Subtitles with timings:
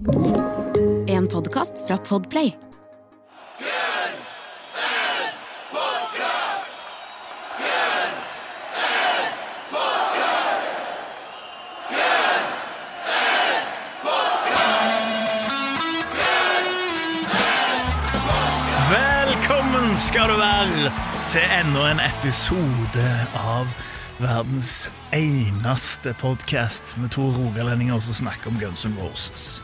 [0.00, 2.52] En podkast fra Podplay.
[18.90, 20.92] Velkommen skal du være
[21.28, 23.68] til enda en episode av
[24.16, 29.60] verdens eneste podkast med to rogalendinger som snakker om Guns N' Roses.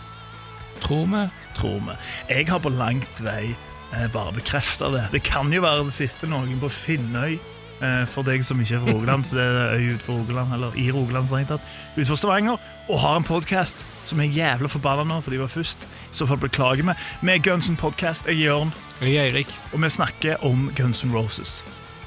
[0.80, 1.24] Tror vi.
[1.56, 1.94] Tror vi.
[2.34, 3.54] Jeg har på langt vei
[3.94, 5.04] eh, bare bekrefta det.
[5.12, 7.38] Det kan jo være det sitter noen på Finnøy.
[7.80, 10.76] eh, For deg som ikke er fra Rogaland, så det er øy utenfor Rogaland, eller
[10.80, 11.60] i Rogaland, strengt tatt,
[11.96, 12.56] utenfor Stavanger,
[12.88, 15.88] og har en podkast som er jævla forbanna nå, for de var først.
[16.12, 16.94] I så fall beklager vi.
[17.22, 19.50] Vi er Guns N' Podcast, jeg er Jørn, Jeg er Eirik.
[19.72, 21.62] og vi snakker om Guns N' Roses.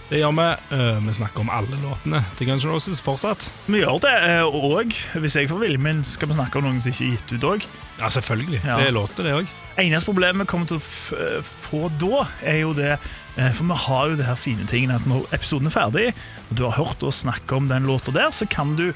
[0.09, 0.45] Det gjør vi.
[0.73, 3.45] Eh, vi snakker om alle låtene til Guns N' Roses fortsatt.
[3.69, 4.13] Vi gjør det
[4.47, 7.33] og hvis jeg får viljen min, skal vi snakke om noen som ikke er gitt
[7.35, 7.67] ut òg.
[7.99, 8.61] Ja, selvfølgelig.
[8.63, 8.79] Ja.
[8.81, 9.51] Det er låter, det òg.
[9.79, 13.77] Eneste problemet vi kommer til å eh, få da, er jo det eh, For vi
[13.85, 16.07] har jo det her fine tingen at når episoden er ferdig,
[16.49, 18.89] og du har hørt oss snakke om den låta der, så kan du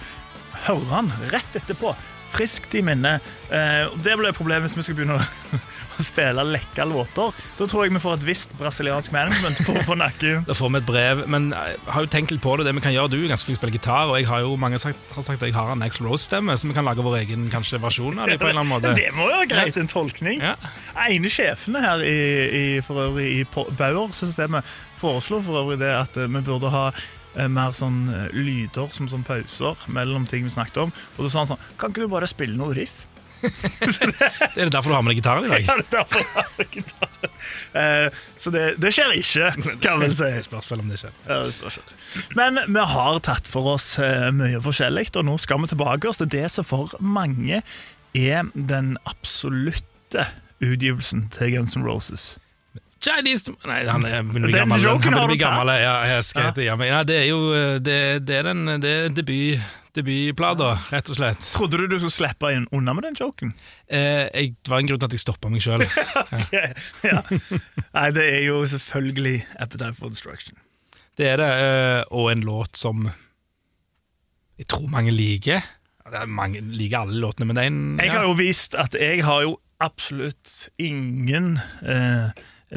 [0.65, 1.93] høre den rett etterpå.
[2.33, 3.19] Friskt i minne.
[3.53, 5.59] Eh, Det blir problemet hvis vi skal begynne å,
[5.99, 7.33] å spille lekka låter.
[7.59, 10.43] Da tror jeg vi får et visst brasiliansk management på, på nakken.
[10.47, 11.23] Da får vi et brev.
[11.29, 12.65] Men jeg har jo tenkt litt på det.
[12.67, 14.41] Det vi kan gjøre, Du er ganske flink til å spille gitar, og jeg har
[14.45, 17.05] jo mange sagt, har sagt at jeg har en Axl Rose-stemme, så vi kan lage
[17.05, 18.95] vår egen kanskje, versjon av det på en eller annen måte.
[19.03, 20.41] Det må jo være greit, en tolkning.
[20.41, 20.55] Ja.
[21.05, 22.17] ene sjefene her i,
[22.63, 23.43] i, for øvrig i
[23.77, 24.65] Bauer-systemet
[25.03, 27.09] foreslår for øvrig det at eh, vi burde ha eh,
[27.49, 30.93] mer sånn eh, lyder som sånn pauser mellom ting vi snakket om.
[31.17, 33.03] Og så sa han sånn Kan ikke du bare spille noe riff?
[33.43, 35.63] det, Er det derfor du har med deg gitaren i dag?
[35.67, 37.31] Ja, det er derfor jeg har med deg
[37.75, 39.49] uh, Så det, det skjer ikke,
[39.83, 40.29] kan vi si.
[40.47, 41.17] Spørs vel om det skjer.
[41.27, 41.97] Ja, det.
[42.39, 46.21] Men vi har tatt for oss eh, mye forskjellig, og nå skal vi tilbake oss
[46.21, 47.61] til det som for mange
[48.13, 50.27] er den absolutte
[50.63, 52.33] utgivelsen til Guns N' Roses.
[53.03, 54.79] Chinese Nei, han er å Den gammel.
[54.81, 55.53] joken Han har begynner å bli du tatt.
[55.57, 55.71] gammel.
[55.83, 56.49] Ja, jeg skal Ja.
[56.51, 57.39] hete, ja, men, ja, det er jo
[57.83, 59.59] det, det er den det er debut,
[59.93, 61.49] debutplata, rett og slett.
[61.53, 63.53] Trodde du du skulle slippe inn unna med den joken?
[63.89, 65.83] Eh, jeg, det var en grunn til at jeg stoppa meg sjøl.
[67.11, 67.19] ja.
[67.93, 70.57] Nei, det er jo selvfølgelig Appetite for Destruction.
[71.17, 73.03] Det er det, eh, og en låt som
[74.57, 75.61] jeg tror mange liker.
[76.05, 78.93] Ja, er Mange liker alle låtene, men det er en Jeg har jo vist at
[78.99, 82.31] jeg har jo absolutt ingen eh,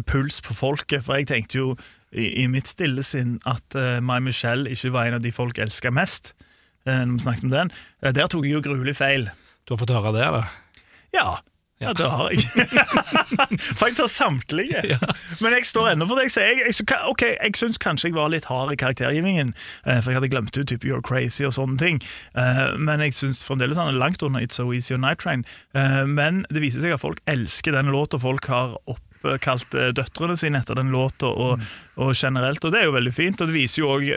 [0.04, 1.70] puls på folket, for jeg tenkte jo
[2.12, 5.58] i, i mitt stille sinn at uh, My Michelle ikke var en av de folk
[5.62, 6.34] elska mest.
[6.86, 7.74] Uh, når vi snakket om den.
[8.04, 9.28] uh, der tok jeg jo gruelig feil.
[9.66, 10.56] Du har fått høre det, eller?
[11.14, 11.42] Ja, ja.
[11.76, 11.90] Ja.
[11.92, 12.40] det har jeg.
[13.82, 14.96] Faktisk har samtlige.
[15.44, 16.46] Men jeg står ennå for det jeg sier.
[16.46, 19.50] Jeg, jeg, så ok, jeg syns kanskje jeg var litt hard i karaktergivningen,
[19.84, 22.00] for jeg hadde glemt ut type You're Crazy og sånne ting.
[22.80, 25.44] Men jeg syns fremdeles han er langt under It's So Easy og Night Train.
[26.08, 28.78] Men det viser seg at folk elsker den låta, folk har
[29.34, 31.64] oppkalt eh, døtrene sine etter den låta, og,
[32.00, 33.40] og generelt, og det er jo veldig fint.
[33.40, 34.10] Og det viser jo òg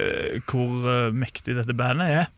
[0.49, 2.29] hvor eh, mektig dette bandet er.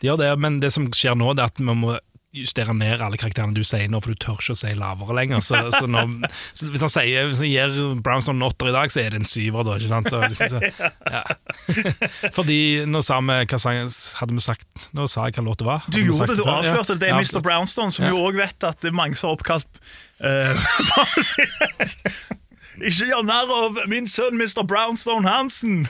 [0.00, 1.96] Det gjør det, men det som skjer nå, det er at vi må
[2.36, 5.40] justere ned alle karakterene du sier nå, for du tør ikke å si lavere lenger.
[5.44, 6.02] Så, så, nå,
[6.52, 9.22] så hvis han sier, hvis han gir Brownstone en åtter i dag, så er det
[9.22, 9.76] en syver, da.
[9.80, 10.10] ikke sant?
[10.12, 10.58] Liksom, så,
[11.16, 11.22] ja.
[12.36, 12.58] Fordi
[12.88, 13.80] nå sa vi hva sang,
[14.20, 14.66] hadde vi sagt
[14.96, 15.88] Nå sa jeg hva låta var.
[15.88, 17.00] Du gjorde det, du avslørte det.
[17.06, 17.40] Det er Ja, Mr.
[17.44, 18.12] Brownstone, som Ja.
[18.12, 19.80] jo òg vet at det er mange som har oppkalt
[20.28, 20.56] uh,
[22.78, 24.62] Ikke gjør narr av min sønn Mr.
[24.68, 25.86] Brownstone Hansen!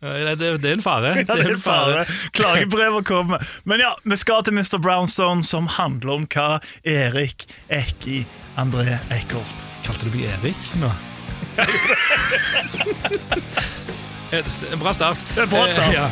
[0.00, 1.14] Ja, det, det, det er en fare.
[1.28, 2.04] Ja, det er en fare.
[2.36, 3.38] Klagebrevet kommer.
[3.64, 4.78] Men ja, vi skal til Mr.
[4.78, 8.24] Brownstone, som handler om hva Erik Ekki
[8.58, 9.54] André Eikholt
[9.86, 10.90] Kalte du meg Erik nå?
[14.28, 15.16] Eh, en bra start.
[15.40, 15.88] Er bra start.
[15.88, 16.08] Eh, ja.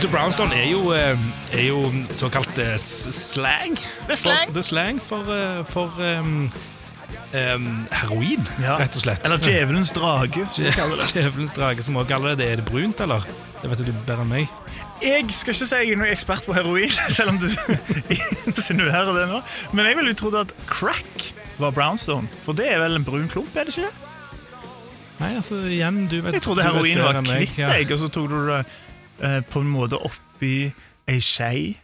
[0.00, 0.08] Mr.
[0.08, 1.18] Brownstone er jo, eh,
[1.52, 1.80] er jo
[2.16, 2.78] såkalt eh,
[3.12, 3.74] slang.
[4.06, 4.52] Det er slang.
[4.54, 6.50] For, slang for, eh, for um,
[7.34, 8.78] um, heroin, Ja.
[8.80, 9.20] rett og slett.
[9.28, 11.10] Eller Djevelens drage, som vi kaller det.
[11.12, 12.48] Djevelens drage, som også kaller det.
[12.48, 13.28] Er det brunt, eller?
[13.60, 14.48] Det vet du bedre enn meg.
[15.04, 17.50] Jeg skal ikke si jeg er noen ekspert på heroin, selv om du
[18.48, 19.44] insinuerer det nå.
[19.76, 23.28] Men jeg ville jo trodd at crack var brownstone, for det er vel en brun
[23.28, 23.96] klump, er det ikke det?
[25.20, 27.82] Nei, altså, igjen, du vet Jeg trodde vet heroin var kvitt, kvitt ja.
[27.92, 28.64] og så tok du det
[29.22, 30.70] eh, på en måte oppi
[31.10, 31.76] ei skje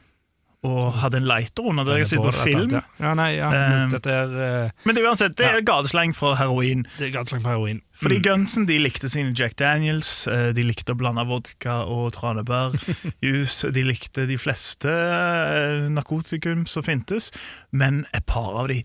[0.67, 2.73] og hadde en lighter under der jeg sitter på film.
[2.99, 3.51] Ja, nei, ja,
[3.85, 4.33] Um, er,
[4.65, 6.87] uh, Men det er uansett, det er gatesleng for heroin.
[6.99, 7.83] det er gadesleng for heroin.
[7.95, 8.23] Fordi Mm.
[8.25, 13.55] Gunsen de likte sine Jack Daniels, de likte å blande vodka og tranebærjus.
[13.77, 17.31] De likte de fleste eh, narkotikum som fintes,
[17.71, 18.83] men et par av de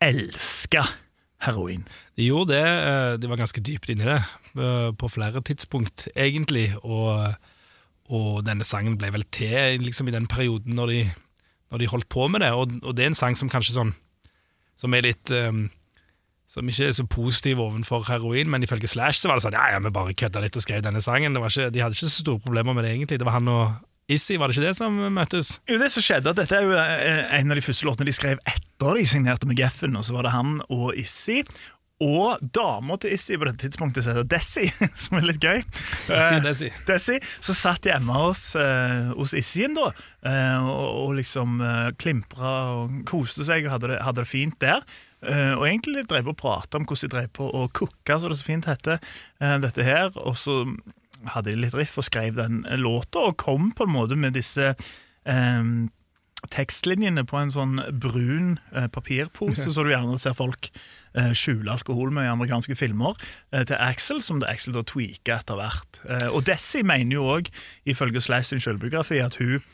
[0.00, 0.86] elska
[1.44, 1.84] heroin.
[2.16, 4.22] De gjorde det, de var ganske dypt inni det
[4.98, 6.72] på flere tidspunkt, egentlig.
[6.82, 7.34] Og,
[8.08, 11.00] og denne sangen ble vel til liksom, i den perioden når de,
[11.72, 12.52] når de holdt på med det.
[12.56, 13.92] Og, og det er en sang som kanskje sånn
[14.78, 15.66] Som er litt um,
[16.48, 19.66] Som ikke er så positiv overfor heroin, men ifølge Slash så var det sånn Ja,
[19.74, 21.36] ja, vi bare kødda litt og skrev denne sangen.
[21.36, 23.20] Ikke, de hadde ikke så store problemer med det, egentlig.
[23.20, 23.76] Det var han og
[24.08, 25.58] Issy, var det ikke det som møttes?
[25.68, 28.14] Jo, det som skjedde, at Dette er jo eh, en av de første låtene de
[28.16, 29.98] skrev etter de signerte med Geffen.
[30.00, 31.42] og Så var det han og Issy.
[32.04, 34.68] Og dama til Issi på dette tidspunktet, som heter Desi,
[35.02, 35.64] som er litt gøy.
[35.64, 36.70] Issy Eh, Desi.
[36.86, 39.90] Desi, Så satt hjemme hos, uh, hos Issien, da,
[40.22, 44.58] eh, og, og liksom uh, klimpra og koste seg og hadde det, hadde det fint
[44.62, 44.86] der.
[45.26, 48.30] Eh, og egentlig drev på å prate om hvordan de drev på å cooke, så
[48.30, 49.00] det så fint heter,
[49.40, 50.12] eh, dette her.
[50.22, 50.60] Og så
[51.34, 54.76] hadde de litt riff og skrev den låta, og kom på en måte med disse
[55.26, 55.90] um,
[56.54, 62.12] tekstlinjene på en sånn brun papirpose, papirpose, så du gjerne ser folk eh, skjule alkohol
[62.14, 63.16] med i amerikanske filmer,
[63.52, 66.02] eh, til Axel, som det Axel da tweaker etter hvert.
[66.08, 67.50] Eh, og Desi mener jo òg,
[67.88, 69.64] ifølge Slice sin selvbiografi, at hun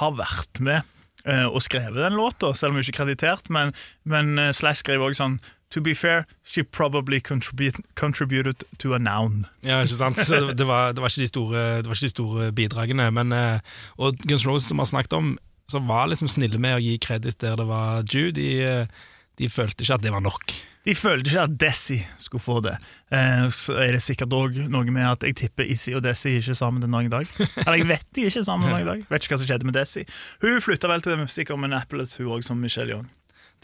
[0.00, 0.82] har vært med
[1.24, 3.74] eh, og skrevet den låta, selv om hun ikke er kreditert, men,
[4.04, 5.40] men Slice skriver òg sånn
[5.70, 9.44] To be fair, she probably contribute, contributed to a noun.
[9.60, 10.16] Ja, ikke sant?
[10.16, 13.10] Det, var, det, var ikke de store, det var ikke de store bidragene.
[13.12, 13.60] Men, eh,
[14.00, 15.34] og Guns Rose, som vi har snakket om,
[15.68, 19.04] som var liksom snille med å gi kreditt der det var due, de, eh,
[19.36, 20.56] de følte ikke at det var nok.
[20.88, 22.78] De følte ikke at Desi skulle få det.
[23.12, 26.56] Eh, så er det sikkert òg noe med at jeg tipper Issi og Desi ikke
[26.56, 27.34] sammen den dag i dag.
[27.66, 29.04] Eller jeg vet de ikke sammen den dagen i dag.
[29.12, 30.06] Vet ikke hva som skjedde med Desi.
[30.44, 33.06] Hun flytta vel til sikkert Minneapolis, hun òg, som Michelle Young.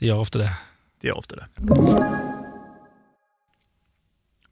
[0.00, 0.52] De gjør ofte det.
[1.00, 2.33] De gjør ofte det.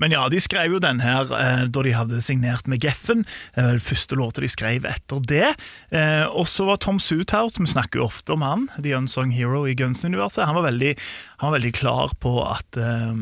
[0.03, 3.23] Men ja, de skrev jo den her eh, da de hadde signert med Geffen.
[3.55, 5.53] Den første låta de skrev etter det.
[5.95, 9.63] Eh, og så var Tom Suthout, vi snakker jo ofte om han, The Unsung Hero
[9.71, 10.43] i Guns-universet.
[10.43, 13.15] Han, han var veldig klar på at eh,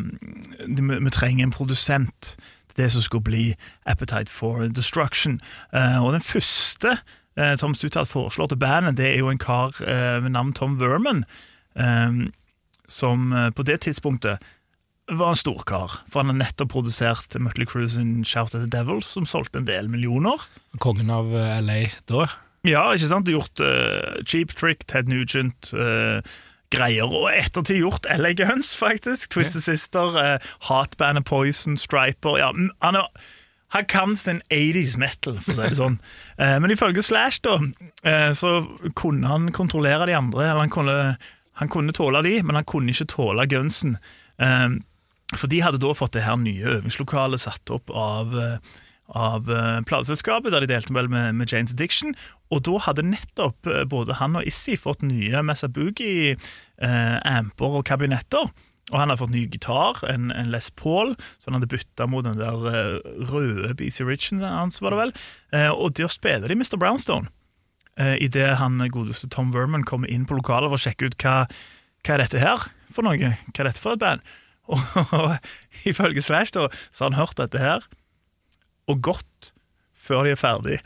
[0.64, 2.34] vi, trenger en produsent
[2.70, 3.44] til det som skulle bli
[3.84, 5.40] Appetite for Destruction.
[5.76, 6.96] Eh, og den første
[7.36, 10.80] eh, Tom Suthout foreslår til bandet, det er jo en kar eh, ved navn Tom
[10.80, 11.26] Verman.
[11.76, 12.30] Eh,
[12.90, 14.40] som eh, på det tidspunktet
[15.18, 15.96] var en storkar.
[16.10, 19.68] For han har nettopp produsert Mutley Cruise sin Shout at the Devil, som solgte en
[19.68, 20.42] del millioner.
[20.82, 21.80] Kongen av eh, LA
[22.10, 22.28] da.
[22.68, 23.30] Ja, ikke sant?
[23.32, 26.20] Gjort uh, Cheap Trick, Ted Nugent, Uh,
[26.70, 27.10] greier.
[27.10, 29.30] Og ettertid gjort LA Guns, faktisk.
[29.34, 32.38] Twisted Sister, uh, Hotbandet Poison, Striper.
[32.38, 32.52] Ja,
[32.82, 33.08] han, er,
[33.74, 35.98] han kan sin 80s metal, for å si det sånn.
[36.38, 38.54] uh, men ifølge Slash, da, uh, så
[38.98, 40.46] kunne han kontrollere de andre.
[40.46, 41.00] Eller han kunne,
[41.62, 43.98] han kunne tåle de, men han kunne ikke tåle gunsen.
[45.32, 48.58] Eh, for de hadde da fått det her nye øvingslokalet satt opp av, eh,
[49.10, 52.10] av eh, plateselskapet, der de delte vel med, med Janes Addiction.
[52.50, 58.44] Og da hadde nettopp eh, både han og Issy fått nye Messabugi-amper og kabinetter.
[58.90, 62.24] Og han hadde fått ny gitar, en, en Les Paul, så han hadde bytta mot
[62.26, 62.96] den der eh,
[63.30, 65.12] røde BC Richen hans, var det vel.
[65.54, 66.76] Eh, og der spiller de Mr.
[66.80, 67.26] Brownstone.
[68.00, 71.36] Eh, Idet han godeste Tom Verman kommer inn på lokalet for å sjekke ut hva,
[72.02, 72.58] hva er dette her
[72.90, 73.16] for noe.
[73.20, 73.30] Hva
[73.62, 74.20] er dette for et band?
[74.70, 75.34] Og,
[75.90, 77.84] ifølge Slash da, så har han hørt dette her,
[78.90, 79.52] og gått
[80.00, 80.78] før de er ferdig.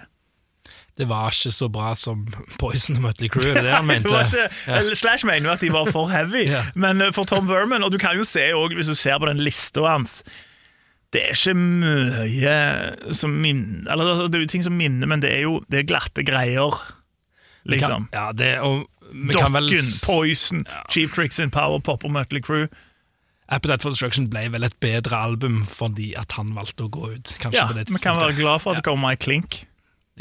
[0.95, 2.21] Det var ikke så bra som
[2.61, 4.09] Poison og Mutley Crew, det er han mente.
[4.15, 4.83] Ikke, ja.
[4.95, 6.65] Slash mener jo at de var for heavy, Ja.
[6.79, 9.27] men eh, for Tom Verman Og du kan jo se også, hvis du ser på
[9.27, 10.21] den lista hans
[11.13, 12.55] Det er ikke mye
[13.15, 15.83] som minner Eller altså, det er jo ting som minner, men det er jo det
[15.83, 16.79] er glatte greier.
[17.65, 18.07] Liksom.
[18.13, 18.85] Kan, ja, det, og
[19.35, 22.67] kan vel Dokken, Poison, Cheap Tricks in Power Pop og Mötley Crew.
[23.55, 27.35] Appetite for Destruction ble vel et bedre album fordi at han valgte å gå ut.
[27.43, 29.63] Kanskje Ja, på det Vi kan være glad for at det kommer en Klink.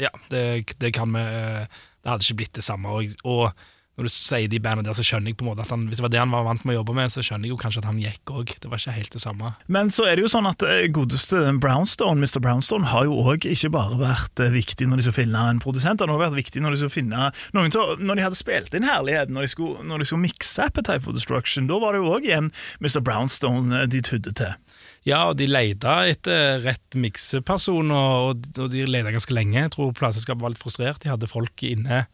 [0.00, 1.66] Ja, det, det kan vi eh,
[2.02, 2.90] Det hadde ikke blitt det samme.
[2.94, 3.52] Og, og
[3.94, 6.00] når du sier de bandene der, så skjønner jeg på en måte at han, hvis
[6.00, 7.82] det var det han var vant med å jobbe med, så skjønner jeg jo kanskje
[7.84, 8.54] at han gikk òg.
[8.58, 9.52] Det var ikke helt det samme.
[9.76, 12.40] Men så er det jo sånn at eh, godeste Brownstone, Mr.
[12.42, 16.02] Brownstone har jo òg ikke bare vært eh, viktig når de skulle finne en produsent,
[16.02, 18.74] han har også vært viktig når de skulle finne noen til, Når de hadde spilt
[18.74, 22.02] inn herligheten, når de skulle, når de skulle mikse Appetite for Destruction, da var det
[22.02, 22.50] jo òg igjen
[22.82, 22.98] Mr.
[22.98, 24.58] Brownstone eh, de tydde til.
[25.06, 29.60] Ja, og de leita etter rett mikseperson, og, og de leita ganske lenge.
[29.60, 31.02] Jeg tror plateselskapet var litt frustrert.
[31.04, 32.06] De hadde folk inne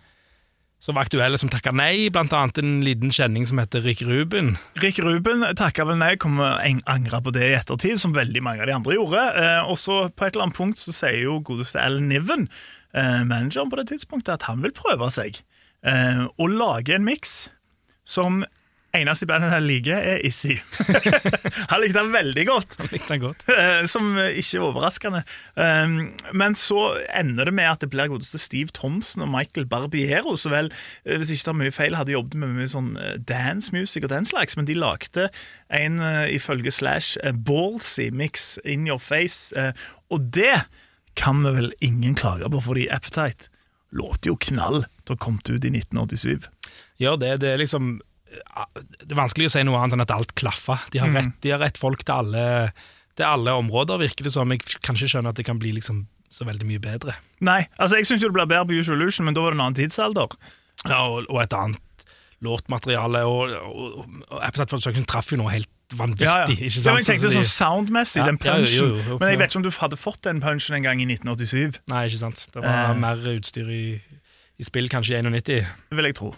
[0.80, 4.54] som var aktuelle som takka nei, blant annet en liten kjenning som heter Rick Ruben.
[4.80, 6.56] Rick Ruben takka vel nei, kommer
[6.88, 9.24] angra på det i ettertid, som veldig mange av de andre gjorde.
[9.42, 12.48] Eh, og så på et eller annet punkt så sier jo godeste Al Niven,
[12.96, 15.42] eh, manageren på det tidspunktet, at han vil prøve seg.
[15.84, 17.48] eh, og lager en miks
[18.04, 18.42] som
[18.96, 20.56] eneste bandet jeg liker, er Issy.
[21.70, 22.76] Han likte den veldig godt.
[22.80, 23.44] Han Likte den godt.
[23.60, 25.22] Eh, Som ikke er overraskende.
[25.54, 25.96] Um,
[26.34, 30.52] Men så ender det med at det blir godeste Steve Thompson og Michael Barbiero, så
[30.52, 30.72] vel,
[31.04, 34.06] eh, hvis ikke det er mye feil, hadde jobbet med mye sånn eh, dance music
[34.06, 35.28] og den slags, men de lagde
[35.70, 36.00] en,
[36.32, 39.52] ifølge Slash, ballsy mix in your face,
[40.10, 40.64] og det
[41.18, 43.50] kan vi vel ingen klage på, fordi Appetite
[43.92, 46.48] låter jo knall til å ha ut i 1987.
[47.02, 47.98] Ja, det, det er liksom
[48.30, 50.78] Det er vanskelig å si noe annet enn at alt klaffer.
[50.94, 52.44] De har, rett, de har rett folk til alle,
[53.18, 54.50] til alle områder, virker det som.
[54.54, 57.16] Jeg kan ikke skjønne at det kan bli liksom så veldig mye bedre.
[57.42, 59.64] Nei, altså jeg syns det ble bedre på Usual Illusion, men da var det en
[59.66, 60.36] annen tidsalder.
[60.86, 62.04] Ja, og, og et annet
[62.46, 63.24] låtmateriale.
[63.26, 65.68] Og, og, og Appetite for Destruction traff jo noe helt
[65.98, 66.28] vanvittig.
[66.28, 66.54] Ja, ja.
[66.54, 68.94] ikke Ja, men jeg tenkte sånn soundmessig, Ja, den ja, punchen.
[69.10, 71.80] jo, men jeg vet ikke om du hadde fått den punchen en gang i 1987.
[71.90, 72.46] Nei, ikke sant.
[72.54, 72.96] Det var Eh.
[73.02, 73.82] mer utstyr i,
[74.60, 75.66] i spill kanskje i 91.
[75.90, 76.30] Det vil jeg tro.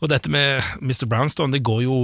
[0.00, 1.06] Og dette med Mr.
[1.10, 1.96] Brownstone, det går jo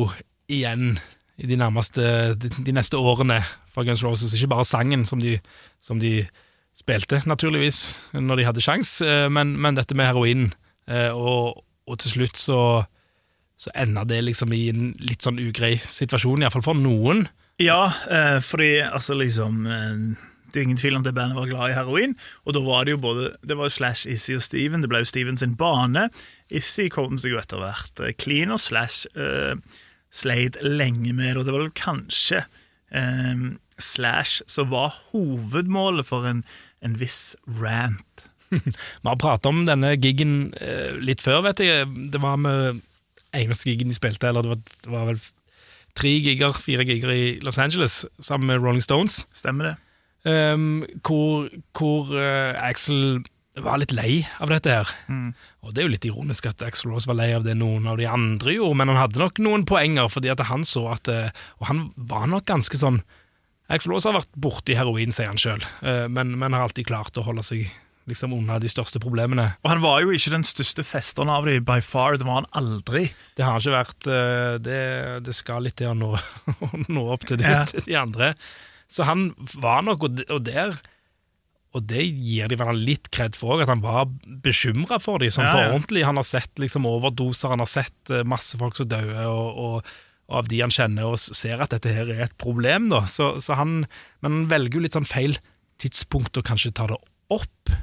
[0.53, 0.99] igjen
[1.41, 3.41] i de nærmeste de, de neste årene
[3.73, 4.35] fra Guns Roses.
[4.37, 5.39] Ikke bare sangen som de,
[5.85, 6.27] som de
[6.77, 10.51] spilte, naturligvis, når de hadde sjans, eh, men, men dette med heroin.
[10.89, 12.61] Eh, Og, og til slutt så,
[13.57, 17.27] så ender det liksom i en litt sånn ugrei situasjon, iallfall for noen.
[17.63, 19.65] Ja, eh, fordi altså liksom
[20.57, 22.15] Det er ingen tvil om det bandet var glad i heroin,
[22.49, 24.81] og da var det jo både Det var Slash, Issy og Steven.
[24.81, 26.07] Det ble jo Steven sin bane.
[26.49, 29.61] Issy kom seg jo etter hvert eh, clean, og Slash uh,
[30.09, 31.43] sleit lenge med det.
[31.43, 32.47] Og det var vel kanskje
[32.89, 36.41] um, Slash som var hovedmålet for en,
[36.81, 38.29] en viss rant.
[38.49, 38.73] Vi
[39.05, 40.55] har pratet om denne gigen
[41.05, 41.85] litt før, vet jeg.
[42.15, 42.81] Det var med
[43.37, 45.21] eneste gigen de spilte, eller det var, det var vel
[45.97, 49.27] tre giger, fire giger i Los Angeles, sammen med Rolling Stones.
[49.37, 49.77] Stemmer det?
[50.27, 53.23] Um, hvor hvor uh, Axel
[53.57, 54.91] var litt lei av dette her.
[55.65, 57.97] Og det er jo litt ironisk at Axel Rose var lei av det noen av
[57.97, 61.31] de andre gjorde, men han hadde nok noen poenger, fordi at han så at eh,
[61.63, 62.99] Og han var nok ganske sånn
[63.73, 65.65] Axel Rose har vært borti heroin, sier han sjøl,
[66.13, 67.65] men, men har alltid klart å holde seg
[68.07, 69.49] liksom unna de største problemene.
[69.65, 72.15] Og han var jo ikke den største festeren av dem by far.
[72.21, 73.09] Det var han aldri.
[73.35, 74.79] Det har ikke vært eh, Det,
[75.27, 76.13] det skal litt til å nå,
[76.95, 77.65] nå opp til de, Ja.
[77.67, 78.31] til de andre.
[78.93, 80.77] Så han var nok, og, der
[81.75, 85.21] Og det gir de vel han litt kred for òg, at han var bekymra for
[85.21, 86.07] dem, sånn Ja, på ordentlig.
[86.09, 89.91] Han har sett liksom overdoser, han har sett eh, masse folk som dør, og, og,
[90.31, 93.03] og av de han kjenner, og ser at dette her er et problem, da.
[93.11, 93.83] Så, så han,
[94.25, 95.37] men han velger jo litt sånn feil
[95.83, 96.97] tidspunkt å kanskje ta det
[97.35, 97.77] opp.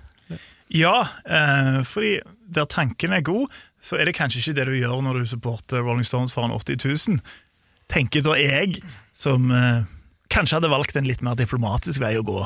[0.73, 2.17] Ja, eh, fordi
[2.49, 3.51] der tanken er god,
[3.83, 6.81] så er det kanskje ikke det du gjør når du supporter Rolling Stones foran 80
[6.81, 7.19] 000.
[7.91, 8.79] Tenker da jeg,
[9.13, 9.83] som eh,
[10.33, 12.41] kanskje hadde valgt en litt mer diplomatisk vei å gå.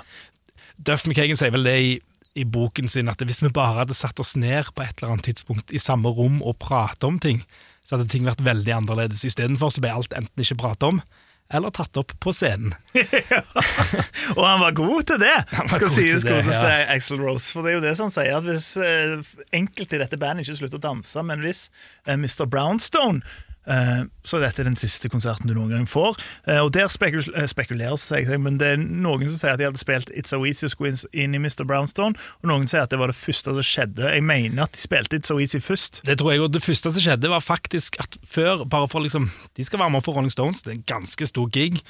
[0.78, 1.94] Duff McKagan sier vel det i,
[2.38, 5.30] i boken sin, at hvis vi bare hadde satt oss ned på et eller annet
[5.32, 7.42] tidspunkt i samme rom og pratet om ting,
[7.88, 9.24] så hadde ting vært veldig annerledes.
[9.28, 11.02] Istedenfor så ble alt enten ikke pratet om,
[11.48, 12.74] eller tatt opp på scenen.
[14.36, 16.82] Og han var god til det, skal sies godeste ja.
[16.92, 17.54] Axl Rose.
[17.56, 20.44] For det er jo det som han sier, at hvis eh, enkelte i dette bandet
[20.44, 21.70] ikke slutter å danse, men hvis
[22.04, 22.44] eh, Mr.
[22.52, 23.24] Brownstone
[23.68, 26.18] eh, så er dette den siste konserten du noen gang får.
[26.48, 29.68] Eh, og Der spekul eh, spekuleres det, men det er noen som sier at de
[29.68, 31.66] hadde spilt It's So Easy å skulle inn- i Mr.
[31.68, 34.08] Brownstone, og noen sier at det var det første som skjedde.
[34.14, 36.02] Jeg mener at de spilte It's So Easy først.
[36.08, 39.30] Det tror jeg, og det første som skjedde var faktisk at før, bare for liksom,
[39.58, 41.82] de skal være med for Rolling Stones, det er en ganske stor gig,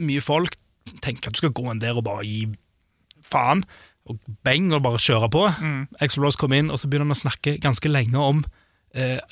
[0.00, 0.56] mye folk,
[1.04, 2.46] tenker at du skal gå inn der og bare gi
[3.30, 3.64] faen,
[4.10, 5.42] og bang, og bare kjøre på.
[5.60, 5.82] Mm.
[6.02, 8.40] Explorers kom inn, og så begynner han å snakke ganske lenge om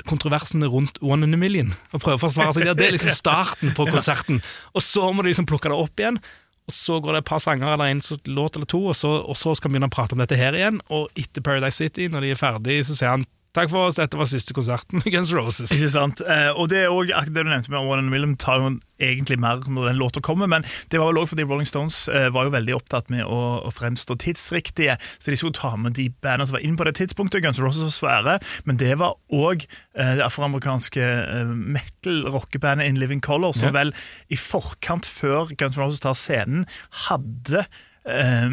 [0.07, 2.77] kontroversene rundt One in a Million, og prøve å forsvare seg der.
[2.79, 4.43] Det er liksom starten på konserten.
[4.75, 6.21] Og så må du liksom plukke det opp igjen,
[6.69, 9.39] og så går det et par sanger eller en låt eller to, og så, og
[9.41, 12.27] så skal vi begynne å prate om dette her igjen, og etter Paradise City, når
[12.27, 15.31] de er ferdig, så sier han Takk for oss, dette var siste konserten med Guns
[15.35, 15.71] Roses.
[15.75, 16.21] Ikke sant?
[16.21, 19.63] Eh, og det er også, det du nevnte med Warren Willem tar jo egentlig mer
[19.67, 22.53] når den låta kommer, men det var vel òg fordi Rolling Stones eh, var jo
[22.55, 26.59] veldig opptatt med å, å fremstå tidsriktige, så de skulle ta med de bandene som
[26.59, 27.43] var inne på det tidspunktet.
[27.47, 28.37] Guns N' Roses var svære,
[28.69, 33.77] men det var òg eh, det afroamerikanske eh, metal-rockebandet In Living Color, som Ja.
[33.81, 33.95] vel
[34.29, 36.67] i forkant, før Guns Roses tar scenen,
[37.09, 37.65] hadde
[38.05, 38.51] eh,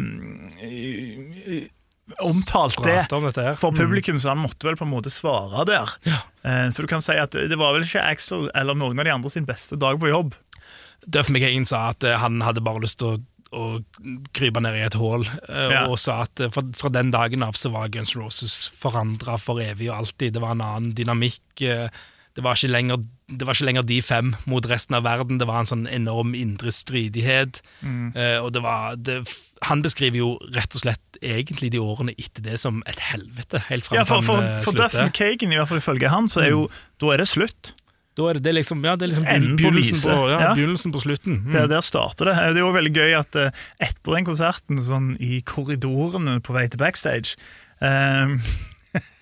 [2.22, 3.26] omtalt det om
[3.58, 5.90] for publikum, så han måtte vel på en måte svare der.
[6.06, 6.18] Ja.
[6.46, 9.14] Eh, Så du kan si at det var vel ikke Axel eller noen av de
[9.14, 10.34] andre sin beste dag på jobb.
[11.06, 13.18] Duff McCain sa at eh, han hadde bare lyst til å,
[13.56, 13.64] å
[14.34, 15.84] krype ned i et hull, eh, Ja.
[15.90, 19.90] og sa at fra, fra den dagen av så var Guns Roses forandra for evig
[19.90, 20.32] og alltid.
[20.34, 21.42] Det var en annen dynamikk.
[22.36, 23.00] Eh, det var, ikke lenger,
[23.32, 25.38] det var ikke lenger de fem mot resten av verden.
[25.40, 27.62] Det var en sånn enorm indre stridighet.
[27.80, 28.12] Mm.
[28.12, 29.22] Uh, og det var det,
[29.70, 33.62] Han beskriver jo rett og slett egentlig de årene etter det som et helvete.
[33.70, 36.28] Helt fram Ja, for, for, eh, for Duff Kagan, McKagan, i hvert fall ifølge han,
[36.28, 36.68] så er jo
[37.00, 37.72] Da er det slutt.
[38.16, 40.52] Da er det, det er liksom, ja, det er liksom begynnelsen, på, ja, Ja.
[40.56, 41.40] begynnelsen på slutten.
[41.44, 41.50] Mm.
[41.52, 42.36] Der, der starter det.
[42.54, 43.50] Det er jo veldig gøy at eh,
[43.84, 47.36] etter den konserten, sånn i korridorene på vei til backstage
[47.84, 48.38] ehm,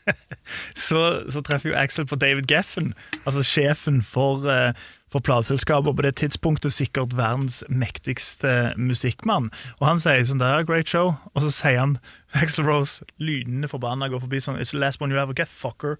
[0.88, 1.00] så,
[1.32, 2.92] så treffer jo Axel på David Geffen,
[3.24, 4.72] altså sjefen for, eh,
[5.14, 9.50] for plateselskapet, og på det tidspunktet sikkert verdens mektigste musikkmann.
[9.78, 11.96] Og han sier sånn der, great show, og så sier han
[12.42, 15.96] Axel Rose, lynende forbanna, går forbi sånn It's the last one you ever get, fucker.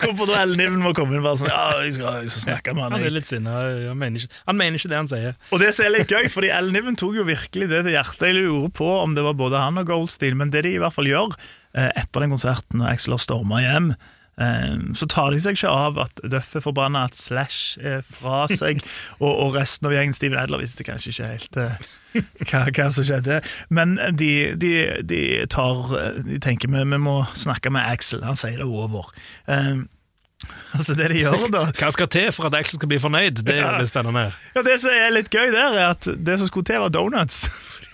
[0.00, 2.86] Hvorfor da Ellen må komme inn bare sånn Ja, jeg skal, jeg skal snakke med
[2.86, 2.94] han.
[2.96, 3.54] Han er litt sinna.
[3.90, 5.36] Han, mener ikke- han mener ikke det han sier.
[5.54, 8.26] Og det som er litt gøy, fordi Ellen tok jo virkelig det til hjertet.
[8.32, 10.94] Jeg lurer på om det var både han og Goldstein, men det de i hvert
[10.96, 11.44] fall gjør eh,
[11.74, 13.88] etter den konserten, når Axel har storma hjem,
[14.38, 18.44] eh, så tar de seg ikke av at Duff er forbanna, at Slash er fra
[18.50, 18.82] seg,
[19.22, 21.88] og, og resten av gjengen Steven Adler visste kanskje ikke helt eh,
[22.46, 23.40] hva, hva som skjedde.
[23.74, 25.80] Men de, de, de tar
[26.22, 29.10] De tenker vi, vi må snakke med Axel, han sier det er over.
[29.50, 29.82] Eh,
[30.76, 33.42] altså det de gjør da Hva skal til for at Axel skal bli fornøyd?
[33.46, 34.28] Det er jo litt spennende.
[34.54, 37.46] Ja, Det som er litt gøy der, er at det som skulle til, var donuts.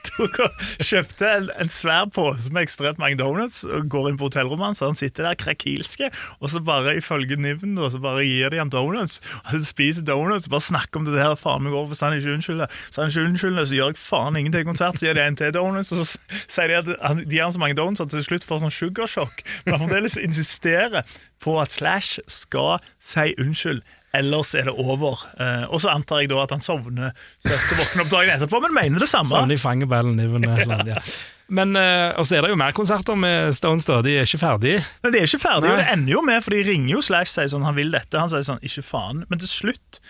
[0.07, 4.29] Tok og kjøpte en, en svær pose med ekstremt mange donuts og går inn på
[4.29, 4.83] hotellrommet hans.
[4.85, 9.19] Han sitter der krakilske, og så bare ifølge Niven så bare gir de han donuts.
[9.51, 11.37] Han spiser donuts og bare snakker om det der.
[11.41, 12.81] Faen meg over hvis han ikke unnskylder.
[12.91, 14.99] Så han ikke unnskylder, så gjør jeg faen ingenting i konsert.
[15.01, 17.63] Så gir de en til donuts, og så sier de at han, de har så
[17.63, 19.45] mange donuts at til slutt får sånn sugarsjokk.
[19.65, 21.05] Men han fremdeles insisterer
[21.41, 23.83] på at Slash skal si unnskyld.
[24.17, 25.21] Ellers er det over.
[25.39, 27.13] Eh, og så antar jeg da at han sovner
[27.45, 29.31] søtt og våkner opp dagen etterpå, men mener det samme.
[29.31, 31.03] Sånn i eller Ja.
[31.51, 34.01] Men uh, Og så er det jo mer konserter med Stones, da.
[34.07, 34.83] De er ikke ferdige.
[35.03, 37.35] Men de er ikke ferdige, og det ender jo med, for de ringer jo Slash
[37.35, 38.19] sier sånn, han vil dette.
[38.19, 39.25] Han sier sånn, ikke faen.
[39.31, 40.03] Men til slutt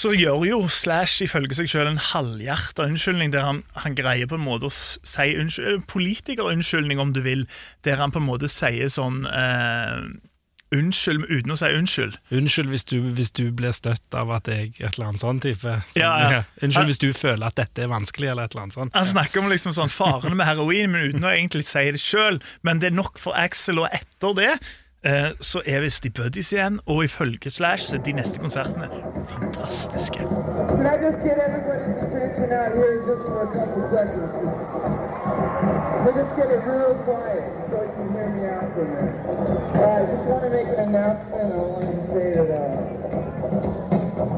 [0.00, 4.38] så gjør jo Slash ifølge seg selv en halvhjerta unnskyldning, der han, han greier på
[4.38, 7.46] en måte å si unnskyld, politikerunnskyldning, om du vil,
[7.84, 10.04] der han på en måte sier sånn eh,
[10.70, 12.18] Unnskyld uten å si unnskyld.
[12.30, 15.72] Unnskyld hvis du, hvis du blir støtt av at jeg Et eller annet sånn type.
[15.90, 16.42] Sånn, Ja, ja.
[16.62, 18.94] Unnskyld hvis du føler at dette er vanskelig, eller et eller annet sånt.
[18.94, 22.38] Han snakker om liksom sånn farene med heroin, men uten å egentlig si det sjøl.
[22.62, 24.52] Men det er nok for Axel, og etter det
[25.02, 28.86] eh, så er visst de buddies igjen, og ifølge Slash så er de neste konsertene
[29.34, 30.22] fantastiske.
[30.22, 35.09] Can I just get everybody's attention out here just for a couple seconds?
[36.00, 39.20] We'll just get it real quiet, so you can hear me out for a minute.
[39.76, 41.52] Uh, I just want to make an announcement.
[41.52, 42.72] I want to say that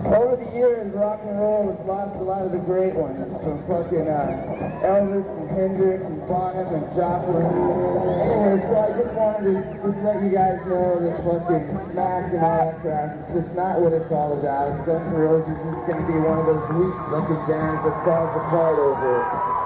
[0.02, 3.30] uh, over the years, rock and roll has lost a lot of the great ones,
[3.46, 7.46] from fucking uh, Elvis and Hendrix and Bonham and Joplin.
[7.46, 12.42] Anyway, so I just wanted to just let you guys know that fucking smack and
[12.42, 14.82] all that crap is just not what it's all about.
[14.82, 18.34] Guns N' Roses is going to be one of those weak fucking bands that falls
[18.34, 19.61] apart over it.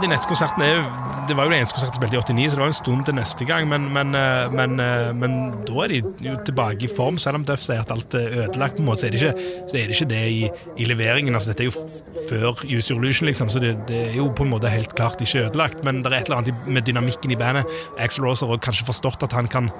[0.00, 0.84] De neste konsertene er
[1.28, 3.16] Det var jo den eneste konserten spilte i 89, så det var en stund til
[3.16, 3.68] neste gang.
[3.68, 5.36] Men, men, eh, men, eh, men
[5.68, 7.18] da er de jo tilbake i form.
[7.20, 9.50] Selv om Duff sier at alt er ødelagt, på en måte, så er det ikke,
[9.62, 10.42] er det, ikke det i,
[10.82, 11.34] i leveringen.
[11.34, 11.86] Altså, dette er jo
[12.30, 15.20] før Use Your Illusion, liksom, så det, det er jo på en måte helt klart
[15.20, 15.84] ikke ødelagt.
[15.84, 17.80] Men det er et eller annet med dynamikken i bandet.
[17.98, 19.70] Axel Rose har kanskje forstått at han kan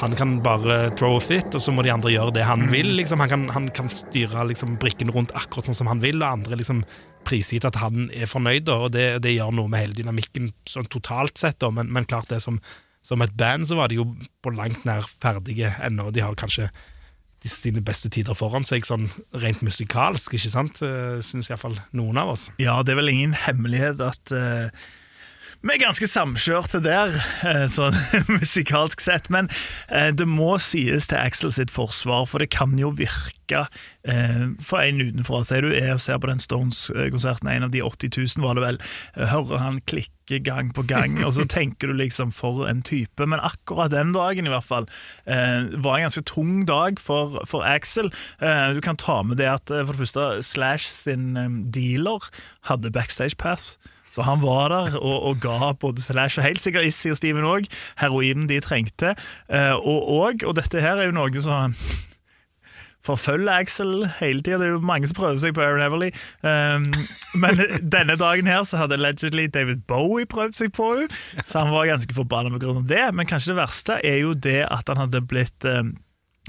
[0.00, 2.94] han kan bare throw a fit, og så må de andre gjøre det han vil.
[2.96, 3.20] Liksom.
[3.20, 6.56] Han, kan, han kan styre liksom, brikken rundt akkurat sånn som han vil, og andre
[6.56, 6.80] liksom
[7.28, 10.88] prisgitt at han er fornøyd, da, og det, det gjør noe med hele dynamikken sånn
[10.88, 11.58] totalt sett.
[11.60, 11.68] Da.
[11.76, 12.56] Men, men klart det som,
[13.04, 14.06] som et band så var de jo
[14.40, 16.08] på langt nær ferdige ennå.
[16.16, 16.70] De har kanskje
[17.40, 19.06] de sine beste tider foran seg, sånn
[19.40, 20.80] rent musikalsk, ikke sant?
[20.84, 22.48] Uh, Syns iallfall noen av oss.
[22.60, 24.72] Ja, det er vel ingen hemmelighet at eh,
[25.60, 27.12] vi er ganske samkjørte der,
[27.44, 27.96] eh, sånn
[28.38, 29.28] musikalsk sett.
[29.32, 29.50] Men
[29.92, 33.66] eh, det må sies til Axel sitt forsvar, for det kan jo virke
[34.08, 35.42] eh, for en utenfra.
[35.44, 38.64] Sier du er og ser på den Stones-konserten, en av de 80 000, var det
[38.64, 38.80] vel,
[39.34, 43.28] hører han klikke gang på gang, og så tenker du liksom for en type.
[43.28, 44.88] Men akkurat den dagen, i hvert fall,
[45.26, 48.08] var en ganske tung dag for, for Axel.
[48.40, 51.34] Du kan ta med det at for det første Slash sin
[51.74, 52.30] dealer
[52.70, 53.74] hadde backstage pass.
[54.10, 57.46] Så han var der og, og ga både Slash og helt sikkert Issy og Steven
[57.46, 57.70] òg
[58.02, 59.14] heroinen de trengte.
[59.48, 61.76] Eh, og, og, og dette her er jo noe som
[63.06, 64.58] forfølger Axel hele tida.
[64.60, 66.10] Det er jo mange som prøver seg på Aaron Everly.
[66.44, 66.90] Um,
[67.42, 67.62] men
[67.94, 71.08] denne dagen her så hadde allegedly David Bowie prøvd seg på henne,
[71.44, 72.76] så han var ganske forbanna pga.
[72.84, 73.06] det.
[73.16, 75.94] Men kanskje det verste er jo det at han hadde blitt um,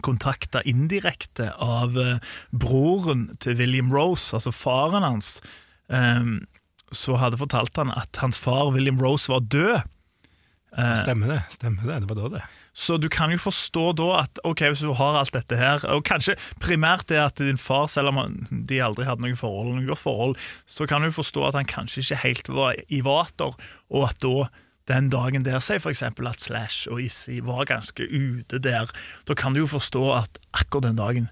[0.04, 2.18] kontakta indirekte av uh,
[2.52, 5.38] broren til William Rose, altså faren hans.
[5.88, 6.42] Um,
[6.92, 9.82] så hadde fortalt han at hans far William Rose var død.
[10.72, 11.42] Stemmer det.
[11.52, 12.42] stemmer det, det var da det.
[12.72, 16.06] Så du kan jo forstå da at ok, hvis du har alt dette her, og
[16.08, 20.04] kanskje primært det at din far, selv om de aldri hadde noe forhold, noe godt
[20.04, 23.58] forhold, så kan du forstå at han kanskje ikke helt var i vater,
[23.92, 24.48] og at da
[24.90, 28.90] den dagen der, sier eksempel at Slash og Issy var ganske ute der,
[29.28, 31.30] da kan du jo forstå at akkurat den dagen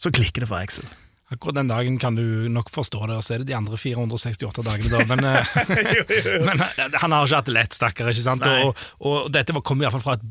[0.00, 0.88] så klikker det for Axel.
[1.30, 4.64] Akkurat den dagen kan du nok forstå det, og så er det de andre 468
[4.66, 5.04] dagene, da.
[5.06, 8.10] Men, eh, men eh, han har ikke hatt det lett, stakkar.
[8.10, 8.46] ikke sant?
[8.66, 10.28] Og, og dette kom i hvert fall fra et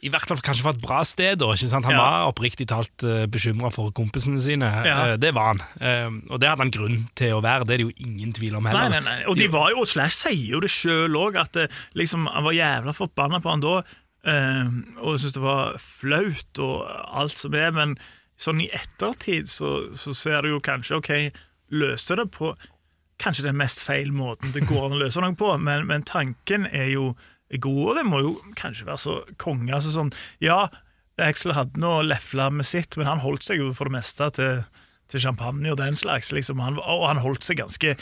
[0.00, 1.34] i hvert fall kanskje fra et bra sted.
[1.42, 1.84] da, ikke sant?
[1.84, 2.00] Han Ja.
[2.00, 4.64] var oppriktig talt uh, bekymra for kompisene sine.
[4.64, 4.94] Ja.
[5.10, 5.60] Eh, det var han.
[5.76, 8.56] Eh, og det hadde han grunn til å være, det er det jo ingen tvil
[8.56, 8.88] om heller.
[8.88, 9.18] Nei, nei, nei.
[9.28, 11.68] Og de var jo, Slash sier jo det sjøl òg, at eh,
[12.00, 13.74] liksom, han var jævla forbanna på han da,
[14.24, 14.72] eh,
[15.04, 16.80] og syntes det var flaut og
[17.20, 17.98] alt som er, men
[18.40, 21.10] sånn i ettertid så, så ser du jo kanskje OK,
[21.76, 22.54] løse det på
[23.20, 26.64] kanskje den mest feil måten det går an å løse noe på, men, men tanken
[26.72, 27.10] er jo
[27.60, 29.72] god, og det må jo kanskje være så konge.
[29.74, 30.68] Altså sånn, ja,
[31.20, 34.62] Axel hadde nå lefla med sitt, men han holdt seg jo for det meste til
[35.10, 36.30] til champagne og den slags.
[36.34, 36.62] Liksom.
[36.62, 37.96] Han, og han holdt seg ganske,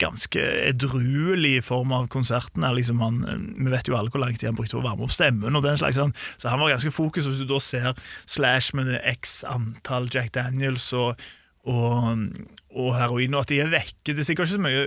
[0.00, 2.72] ganske edruelig i form av konsertene.
[2.76, 3.22] Liksom han,
[3.58, 5.54] vi vet jo alle hvor lang tid han brukte på å varme opp stemmen.
[5.54, 6.00] og den slags.
[6.40, 7.28] Så han var ganske fokus.
[7.28, 7.92] Hvis du da ser
[8.26, 11.20] Slash med x antall Jack Daniels og,
[11.68, 12.26] og,
[12.74, 14.82] og heroin, og at de er vekke Det er sikkert ikke så mye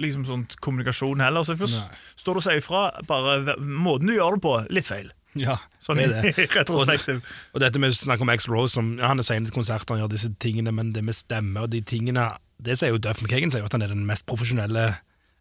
[0.00, 0.26] liksom,
[0.60, 1.46] kommunikasjon heller.
[1.46, 2.02] Så først Nei.
[2.20, 2.84] står du og sier ifra.
[3.08, 5.12] Bare måten du gjør det på, litt feil.
[5.38, 6.46] Ja, Sånn det er det.
[6.58, 7.20] retrospektiv.
[7.54, 9.94] Og dette med å snakke om Axl Rose, som, ja, han er sein til konserter,
[9.94, 12.28] han gjør disse tingene, men det med stemme og de tingene
[12.60, 14.90] Det sier jo Duff McKagan sier at han er den mest profesjonelle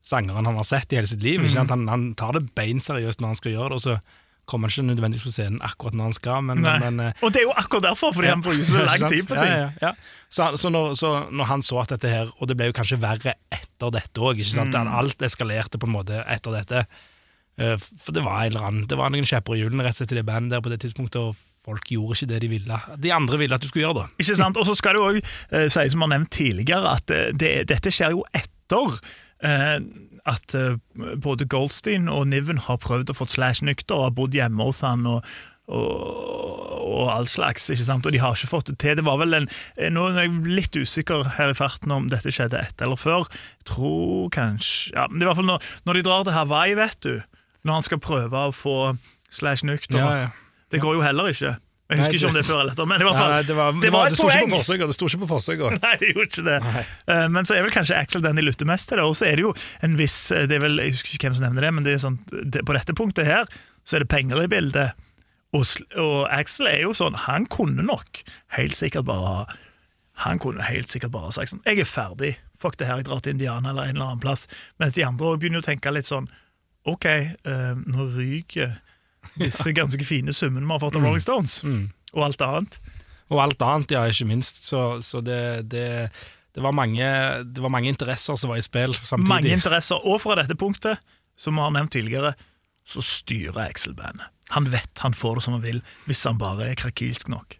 [0.05, 1.41] sangeren han har sett i hele sitt liv.
[1.51, 1.69] Sant?
[1.73, 3.97] Han, han tar det beinseriøst når han skal gjøre det, og så
[4.49, 7.43] kommer han ikke nødvendigvis på scenen akkurat når han skal, men, men eh, og det
[7.43, 9.51] er jo akkurat derfor, fordi han bruker så lang tid på ting.
[9.51, 9.91] Ja, ja, ja.
[10.33, 12.97] Så, så, når, så når han så at dette her, og det ble jo kanskje
[13.03, 14.71] verre etter dette òg, Mm.
[14.73, 14.89] mm.
[15.03, 16.85] alt eskalerte på en måte etter dette.
[17.59, 20.01] Eh, For det var en eller annen Det var noen kjepper i hjulene rett og
[20.03, 21.35] slett i det bandet der på det tidspunktet, og
[21.69, 22.77] folk gjorde ikke det de ville.
[23.03, 24.05] De andre ville at du skulle gjøre det.
[24.23, 24.57] Ikke sant?
[24.57, 27.91] Og så skal det òg eh, sies, som har nevnt tidligere, at eh, det, dette
[27.93, 28.95] skjer jo etter
[29.43, 29.75] eh,
[30.29, 30.79] at eh,
[31.19, 34.81] både Goldstein og Niven har prøvd å få Slash nykter og har bodd hjemme hos
[34.87, 35.27] han og,
[35.69, 38.07] og, og all slags, ikke sant?
[38.07, 38.95] og de har ikke fått det til.
[38.99, 39.49] Det var vel en,
[39.93, 43.27] Nå er jeg litt usikker her i farten om dette skjedde etter eller før.
[43.61, 46.99] Jeg tror kanskje ja, men i hvert fall når, når de drar til Hawaii, vet
[47.05, 47.13] du,
[47.65, 48.75] når han skal prøve å få
[49.29, 50.31] Slash nykter.
[50.71, 51.51] Det går jo heller ikke.
[51.89, 53.43] Jeg husker Nei, ikke om det er før eller etter, men i hvert fall, Nei,
[53.47, 54.49] det var, det var et sto ikke poeng.
[54.51, 55.75] på forsøket, det sto ikke på forsøket.
[55.85, 56.57] Nei, det gjorde ikke det.
[56.65, 56.83] Nei.
[57.13, 58.97] Eh, Men så er vel kanskje Axel den de lytter mest til.
[59.01, 59.53] det, Og så er det jo
[59.87, 61.95] en viss eh, det er vel, Jeg husker ikke hvem som nevner det, men det
[62.05, 63.49] sånn, det, på dette punktet her
[63.89, 64.93] så er det penger i bildet.
[65.57, 65.65] Og,
[65.97, 68.19] og Axel er jo sånn Han kunne nok
[68.53, 69.47] helt sikkert bare
[70.27, 72.35] Han kunne helt sikkert bare sagt sånn Jeg er ferdig.
[72.61, 74.45] Fuck det her, jeg drar til Indiana eller en eller annen plass.
[74.77, 76.29] Mens de andre begynner å tenke litt sånn
[76.87, 78.77] OK, eh, nå ryker
[79.39, 81.59] disse ganske fine summene vi har fått av Rolling Stones,
[82.15, 82.79] og alt annet.
[83.29, 84.63] Og alt annet, ja, ikke minst.
[84.65, 86.09] Så, så det, det,
[86.55, 87.05] det, var mange,
[87.45, 89.29] det var mange interesser som var i spill samtidig.
[89.29, 90.01] Mange interesser.
[90.01, 91.03] Og fra dette punktet,
[91.39, 92.33] som vi har nevnt tidligere,
[92.89, 94.31] så styrer Axel bandet.
[94.55, 97.59] Han vet han får det som han vil, hvis han bare er krakilsk nok.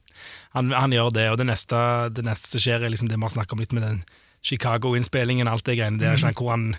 [0.58, 1.78] han, han gjør det, og det neste,
[2.10, 4.02] det neste som skjer, er liksom det vi har snakket om litt med den
[4.42, 6.34] Chicago-innspillingen, alt det greiene der, mm.
[6.40, 6.72] hvor han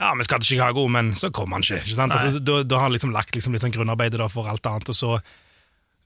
[0.00, 1.82] ja, vi skal til Chicago, men så kommer han ikke.
[1.84, 2.16] ikke sant?
[2.16, 4.96] Altså, da, da har han liksom lagt liksom litt sånn grunnarbeidet for alt annet, og
[4.96, 5.18] så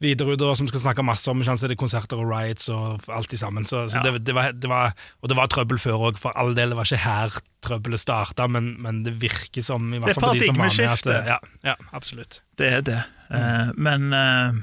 [0.03, 3.07] videre utover, som skal snakke masse om, ikke sant, det er konserter og riots og
[3.15, 3.65] alt i sammen.
[3.71, 4.11] Så, så Ja.
[4.11, 6.75] det, det, var, det var, og det var trøbbel før òg, for all del.
[6.75, 10.35] Det var ikke her trøbbelet starta, men, men det virker som i er hvert fall
[10.35, 11.31] på de som var med, at.
[11.31, 11.39] Ja,
[11.71, 12.43] ja, absolutt.
[12.59, 13.01] Det er det.
[13.31, 14.59] Eh, men uh,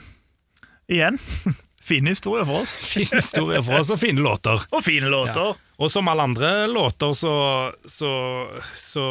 [0.91, 1.17] igjen,
[1.91, 2.75] fine historier for oss.
[2.91, 4.67] Fin historie for oss, og fine låter.
[4.75, 5.55] Og fine låter.
[5.81, 7.33] Og som alle andre låter, så,
[7.89, 8.11] så,
[8.77, 9.05] så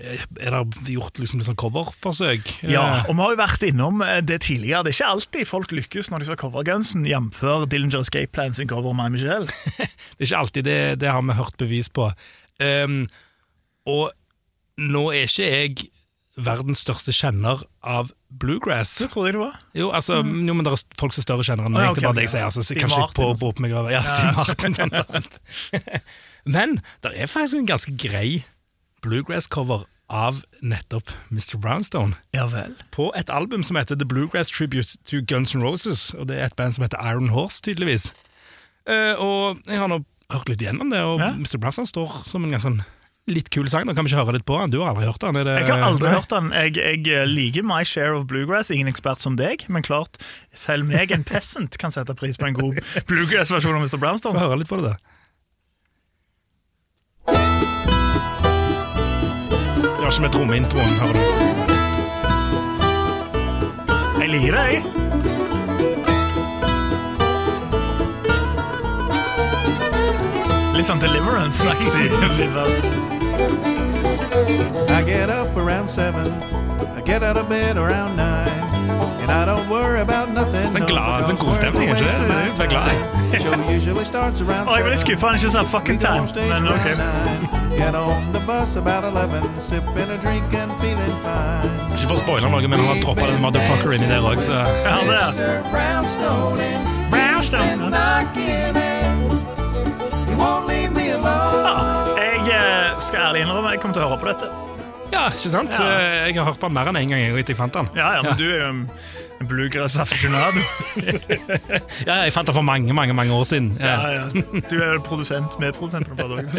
[0.00, 2.48] er det gjort liksom litt sånn coverforsøk.
[2.64, 4.84] Ja, Eh, og vi har jo vært innom eh, det tidligere.
[4.86, 7.42] Det er ikke alltid folk lykkes når de skal covre Gunsen, jf.
[7.70, 9.48] Dillinger Escape Plan sin cover My Michelle.
[10.18, 12.08] Det er ikke alltid det, det har vi hørt bevis på.
[12.58, 13.04] Um,
[13.86, 14.10] og
[14.82, 15.76] nå er ikke jeg
[16.38, 18.94] verdens største kjenner av bluegrass.
[19.02, 19.58] Det trodde jeg det var.
[19.74, 21.82] Jo, altså, jo, men det er folk som er større kjennere enn meg.
[21.84, 22.46] Ah, okay, det bare det jeg sier.
[22.46, 23.92] Altså, så Steve kanskje Martin på, på meg over.
[23.92, 25.38] Ja, Steve Martin, blant annet.
[26.58, 28.28] Men det er faktisk en ganske grei
[29.04, 31.58] bluegrass-cover av nettopp Mr.
[31.60, 32.16] Brownstone.
[32.32, 32.72] Ja vel.
[32.94, 36.14] På et album som heter The Bluegrass Tribute to Guns N' Roses.
[36.16, 38.12] Og det er et band som heter Iron Horse, tydeligvis.
[38.88, 40.00] Uh, og jeg har nå
[40.32, 41.32] hørt litt gjennom det, og Ja.
[41.36, 41.58] Mr.
[41.60, 42.80] Brownstone står som en ganske sånn
[43.30, 43.84] litt kul sang.
[43.88, 44.70] Da kan vi ikke høre litt på den.
[44.74, 45.34] Du har aldri hørt den?
[45.38, 46.14] Det, Jeg har aldri Nei.
[46.16, 46.46] hørt den.
[46.56, 46.70] Jeg,
[47.06, 48.68] jeg liker my share of bluegrass.
[48.74, 50.14] Ingen ekspert som deg, men klart,
[50.56, 52.74] selv meg, en peasant, kan sette pris på en god
[53.10, 53.98] bluegrass-versjon av Mr.
[54.02, 54.36] Brownstone.
[54.38, 54.96] Få høre litt på det, da.
[59.78, 61.20] Det var ikke med trommeintroen, hører du.
[64.18, 64.82] Jeg liker det, jeg.
[70.78, 72.06] Litt sånn Deliverance-aktig.
[74.90, 76.26] I get up around seven.
[76.96, 78.48] I get out of bed around nine.
[79.22, 80.72] And I don't worry about nothing.
[80.72, 82.38] Sånn glad, sånn god stemning, ikke det?
[82.56, 83.38] Det er glad i.
[83.38, 86.14] Show usually starts around Å, jeg var litt skuffa han ikke sa fucking We go
[86.16, 86.48] on time.
[86.48, 86.86] Men ok.
[87.76, 91.70] Get on the bus about 11, sipping a drink and feeling fine.
[91.92, 94.64] Ikke for å spoile noe, men han har droppa den motherfucker inni der òg, så
[94.82, 95.62] Ja, det er.
[95.70, 96.72] Brownstone
[97.12, 97.92] Brownstone.
[103.04, 104.50] Skal ærlig innrømme jeg kommer til å høre på dette.
[105.08, 105.72] Ja, ikke sant?
[105.72, 106.26] Ja.
[106.28, 107.86] Jeg har hørt på den mer enn én en gang etter jeg fant den.
[107.96, 108.90] Ja, ja, men du er jo en-
[109.40, 110.60] en bluegrass-aficionado.
[112.08, 113.70] Ja, jeg fant den for mange, mange mange år siden.
[113.80, 114.10] Ja, Ja.
[114.26, 114.60] ja.
[114.68, 116.54] Du er vel produsent, medprodusent på Paradox.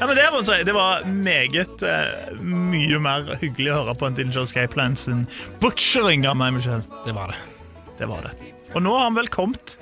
[0.00, 3.94] Ja, men det, må jeg si, det var meget uh, mye mer hyggelig å høre
[4.00, 5.26] på enn Dillinger Escape Plan sin
[5.62, 6.82] butchering av meg, Michelle.
[7.06, 7.38] Det var det.
[8.00, 8.34] Det var det.
[8.74, 9.76] Og nå har han vel kommet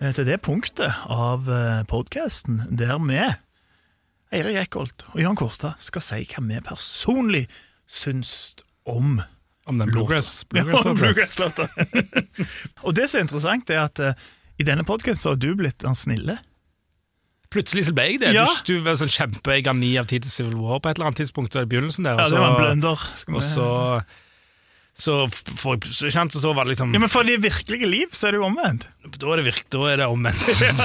[0.00, 3.20] eh, til det punktet av podkasten podcasten der vi,
[4.32, 7.42] Eirik Eckholt og Jan Kårstad, skal si hva vi personlig
[7.90, 8.54] syns
[8.88, 9.20] om
[9.68, 10.44] Om den bluegrass.
[10.56, 11.68] Ja, bluegrass Bluegrass-låta.
[12.86, 14.24] og det som er interessant, er at uh,
[14.58, 16.38] i denne podkasten har du blitt den snille.
[17.52, 18.32] Plutselig så ble jeg det.
[18.34, 18.48] Ja.
[18.64, 20.98] Du, du var sånn kjempe, Jeg ga ni av ti til Civil War på et
[20.98, 22.18] eller annet tidspunkt i begynnelsen der.
[22.18, 22.84] Ja, det var en.
[23.20, 23.70] Skal Og så
[24.92, 28.28] så for, så kjent, så var det liksom Ja, Men for det virkelige liv så
[28.28, 28.84] er det jo omvendt.
[29.16, 30.42] Da er det virk, da er det omvendt.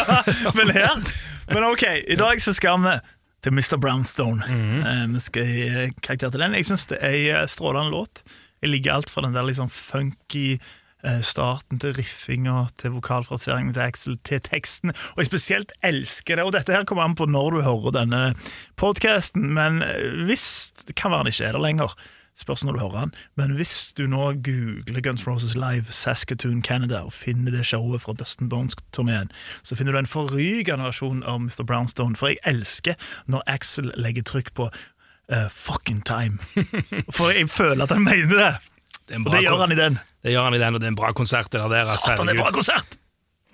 [0.58, 1.02] men her
[1.52, 2.94] Men ok, i dag så skal vi
[3.48, 3.78] til Mr.
[3.80, 4.44] Brownstone.
[4.44, 5.14] Mm.
[5.14, 6.58] Vi skal gi eh, karakter til den.
[6.58, 8.26] Jeg syns det er ei eh, strålende låt.
[8.62, 10.60] Jeg liker alt fra den der liksom funky
[11.24, 14.92] starten til riffinga til vokalfraseringen til Axel til teksten.
[15.14, 16.44] Og jeg spesielt elsker det.
[16.44, 18.22] Og dette her kommer an på når du hører denne
[18.82, 19.78] podkasten, men
[20.28, 21.94] hvis Det kan være den ikke er der lenger.
[22.38, 23.14] Spørs når du hører den.
[23.36, 28.14] Men hvis du nå googler Guns Roses Live Saskatoon, Canada og finner det showet fra
[28.14, 29.32] Dustin Bones-turneen,
[29.64, 31.66] så finner du en forrykende versjon av Mr.
[31.66, 32.16] Brownstone.
[32.16, 32.94] For jeg elsker
[33.26, 36.38] når Axel legger trykk på uh, fucking time.
[37.16, 38.54] For jeg føler at han mener det.
[39.08, 40.00] Det, Og det gjør han i den.
[40.24, 41.52] Det gjør han i den, og det er en bra konsert.
[41.52, 43.00] Det der, Satan, det er bra konsert!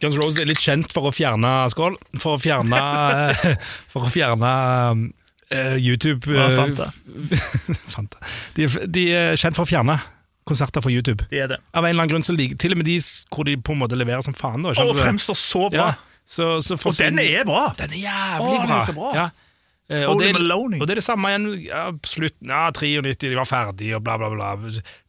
[0.01, 1.95] Guns Roses er litt kjent for å fjerne Skål.
[2.19, 2.79] For å fjerne
[3.93, 4.49] For å fjerne
[5.53, 6.89] eh, YouTube Ja, eh, Fanta.
[7.95, 8.17] Fanta.
[8.57, 9.99] De, er- de er kjent for å fjerne
[10.49, 11.23] konserter fra YouTube.
[11.31, 11.59] Det er det.
[11.71, 12.97] Av en eller annen grunn så liker Til og med de
[13.31, 14.65] hvor de på en måte leverer som faen.
[14.65, 15.93] Da, Og fremstår så bra.
[15.93, 17.69] Ja, så, så Og den er bra!
[17.79, 19.13] Den er jævlig Å, den er så bra.
[19.15, 19.29] Ja.
[19.91, 20.29] Eh, og, det,
[20.79, 21.47] og det er det samme igjen.
[21.67, 24.53] Ja, slutt, ja, 93, de var ferdige, og bla, bla, bla.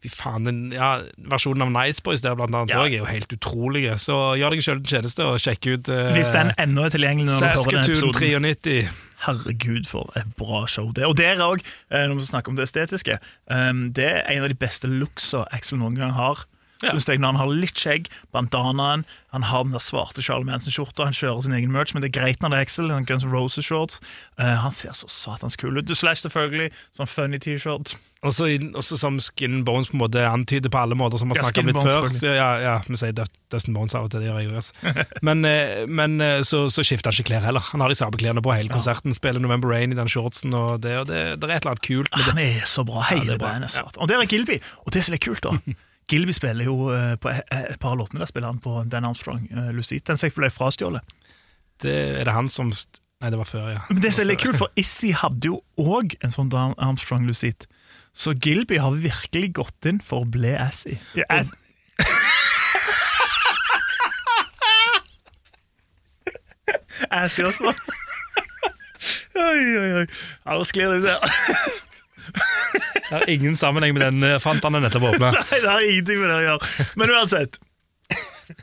[0.03, 0.97] Fy faen, den ja,
[1.31, 2.83] versjonen av Nice Boys der blant annet Ja.
[2.83, 3.87] er jo helt utrolig.
[4.03, 7.31] Så gjør deg sjøl en tjeneste og sjekk ut eh, Hvis den ennå er tilgjengelig
[7.31, 8.49] når Saskatoon episoden.
[8.51, 8.89] 93.
[9.25, 13.17] Herregud, for et bra show det Og der òg, når vi snakker om det estetiske,
[13.49, 16.43] um, det er en av de beste looksa Axel noen gang har.
[16.83, 16.91] Ja.
[16.91, 21.09] Synes jeg, Når han har litt skjegg, bandanaen, han har den der svarte Charlie Manson-skjorta,
[21.09, 22.91] han kjører sin egen merch, men det er greit når det er Excel.
[23.09, 24.01] Guns N' Roses-shorts.
[24.39, 25.91] Uh, han ser så satans kul ut.
[25.91, 27.97] Slash selvfølgelig, sånn funny T-shirt.
[28.25, 28.47] Også,
[28.79, 31.67] også som Skin Bones på en måte antyder på alle måter, som vi har snakket
[31.67, 32.07] om litt før.
[32.15, 33.17] Så, ja, ja, vi sier
[33.53, 34.63] Dustin Bones av og til, det gjør jeg jo.
[35.29, 37.65] Men, eh, men eh, så, så skifter han ikke klær heller.
[37.73, 39.17] Han har de samme klærne på hele konserten.
[39.17, 41.85] Spiller November Rain i den shortsen, og det, og det, det er et eller annet
[41.85, 42.31] kult med det.
[42.33, 43.77] Han er så bra, hele ja, bandet.
[43.99, 44.61] Og der er Gilby.
[44.87, 45.59] Og det som er kult, da
[46.11, 49.07] Gilby spiller jo eh, på et, et par av låtene der spiller han på Dan
[49.09, 50.07] Armstrong, Lucite.
[50.13, 51.17] Den som ble frastjålet.
[51.83, 51.95] det.
[52.21, 52.73] Er det han som
[53.23, 53.81] Nei, det var før, ja.
[53.89, 57.65] Men det som er kult, for Issy hadde jo òg en sånn Dan Armstrong Lucite.
[58.13, 60.99] Så Gilby har virkelig gått inn for å bli Assy.
[61.17, 61.49] Ja, ass.
[67.11, 67.73] Assy også.
[69.35, 70.07] Oi, oi, oi.
[70.07, 71.19] Ja, da sklir det ut der.
[73.09, 75.31] Det har ingen sammenheng med den fantanen fant han nettopp åpna.
[75.37, 76.89] Nei, det har ingenting med det å gjøre.
[77.01, 77.59] Men uansett.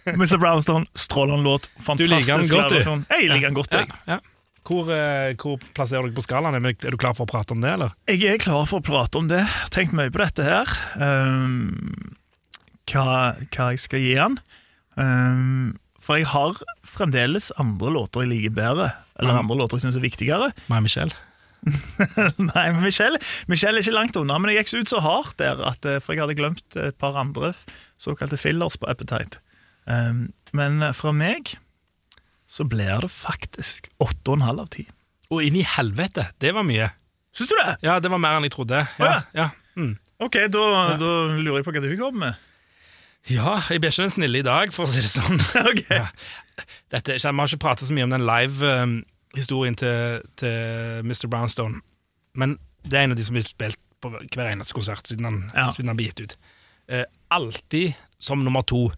[0.05, 0.37] Mr.
[0.37, 1.69] Brownstone, strålende låt.
[1.81, 2.77] Fantastisk du.
[3.09, 3.97] Jeg liker den godt, Ja, jeg.
[4.07, 4.19] ja.
[4.67, 6.57] Hvor, eh, hvor plasserer du deg på skalaen?
[6.61, 7.95] Er du klar for å prate om det, eller?
[8.09, 9.41] Jeg er klar for å prate om det.
[9.73, 10.69] Tenkt mye på dette her.
[11.01, 12.13] Um,
[12.91, 14.37] hva, hva jeg skal gi han.
[14.99, 18.91] Um, for jeg har fremdeles andre låter jeg liker bedre.
[19.17, 20.51] Eller andre låter jeg syns er viktigere.
[20.69, 21.17] Meg, Michelle.
[22.51, 23.19] Nei, men Michelle,
[23.51, 25.99] Michelle er ikke langt unna, men jeg gikk så ut så hardt der, at, eh,
[26.01, 27.53] for jeg hadde glemt et par andre
[28.01, 29.41] såkalte fillers på Appetite.
[29.85, 31.55] Um, men eh, fra meg
[32.51, 34.87] så blir det faktisk åtte og en halv av ti.
[35.31, 36.27] Og inn i helvete!
[36.41, 36.89] Det var mye.
[37.31, 37.77] Syns du det?
[37.85, 38.81] Ja, det var mer enn jeg trodde.
[38.99, 39.23] Ja, Ja, ja.
[39.45, 39.49] ja.
[39.79, 39.93] Mm.
[40.21, 40.63] Ok, da,
[40.99, 42.41] da lurer jeg på hva du kommer med.
[43.31, 45.39] ja jeg blir ikke den snille i dag, for å si det sånn.
[45.71, 46.03] okay.
[46.91, 48.27] Dette, Vi har ikke pratet så mye om den
[49.35, 51.27] live-historien til, til Mr.
[51.29, 51.81] Brownstone,
[52.35, 55.51] men det er en av de som blir spilt på hver eneste konsert siden han,
[55.55, 55.71] Ja.
[55.71, 56.35] siden han ble gitt ut.
[56.89, 58.89] eh, alltid som nummer to.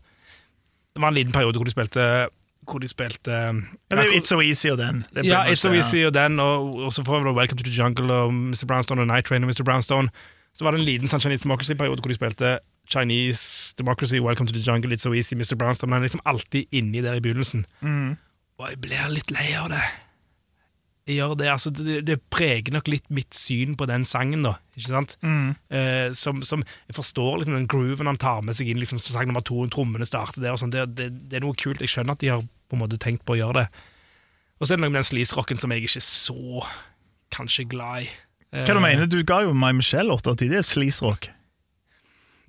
[0.95, 2.27] Det var en liten periode hvor de spilte
[2.65, 3.51] hvor de spilte Ja,
[3.89, 5.05] det er jo It's So Easy og den.
[5.23, 8.13] Ja, It's So Easy og den, og, og så får vi Welcome to the Jungle
[8.13, 8.65] og Mr.
[8.65, 9.63] Brownstone og Night Train og Mr.
[9.65, 10.09] Brownstone.
[10.55, 14.53] Så var det en liten sånn Chinese Democracy-periode hvor de spilte Chinese Democracy, Welcome to
[14.53, 15.55] the Jungle, It's So Easy, Mr.
[15.57, 15.91] Brownstone.
[15.93, 17.65] Han er liksom alltid inni der i begynnelsen.
[17.81, 18.17] Mm.
[18.59, 19.81] Og jeg blir litt lei av det.
[21.05, 24.53] Gjør det, altså det, det preger nok litt mitt syn på den sangen, da.
[24.77, 25.17] Ikke sant?
[25.19, 25.49] Mm.
[25.67, 29.27] Eh, som, som Jeg forstår liksom den grooven han tar med seg inn, liksom sang
[29.27, 30.71] nummer to, trommene starter der og sånt.
[30.77, 31.81] Det, det, det er noe kult.
[31.83, 33.67] Jeg skjønner at de har på en måte tenkt på å gjøre det.
[34.61, 36.63] Og så er det noe med den sleaze-rocken som jeg ikke er så
[37.35, 38.11] kanskje glad i.
[38.53, 39.17] Eh, Hva du mener du?
[39.27, 40.53] ga jo My Michelle 8 av 10.
[40.53, 41.27] Det er sleaze-rock.